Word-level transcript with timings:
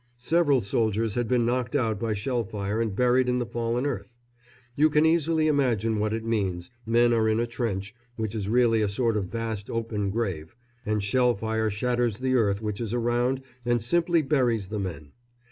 Several 0.17 0.61
soldiers 0.61 1.13
had 1.13 1.27
been 1.27 1.45
knocked 1.45 1.75
out 1.75 1.99
by 1.99 2.13
shell 2.15 2.43
fire 2.43 2.81
and 2.81 2.95
buried 2.95 3.29
in 3.29 3.37
the 3.37 3.45
fallen 3.45 3.85
earth. 3.85 4.17
You 4.75 4.89
can 4.89 5.05
easily 5.05 5.45
imagine 5.47 5.99
what 5.99 6.11
it 6.11 6.25
means 6.25 6.71
men 6.87 7.13
are 7.13 7.29
in 7.29 7.39
a 7.39 7.45
trench, 7.45 7.93
which 8.15 8.33
is 8.33 8.49
really 8.49 8.81
a 8.81 8.87
sort 8.89 9.15
of 9.15 9.25
vast 9.25 9.69
open 9.69 10.09
grave, 10.09 10.55
and 10.87 11.03
shell 11.03 11.35
fire 11.35 11.69
shatters 11.69 12.17
the 12.17 12.33
earth 12.33 12.63
which 12.63 12.81
is 12.81 12.95
around 12.95 13.43
and 13.63 13.79
simply 13.79 14.23
buries 14.23 14.69
the 14.69 14.79
men. 14.79 15.11